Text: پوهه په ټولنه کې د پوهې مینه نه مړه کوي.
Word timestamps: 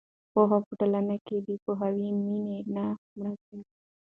پوهه 0.31 0.57
په 0.67 0.73
ټولنه 0.79 1.15
کې 1.25 1.37
د 1.47 1.49
پوهې 1.63 2.07
مینه 2.19 2.57
نه 2.75 2.85
مړه 3.17 3.33
کوي. 3.43 3.61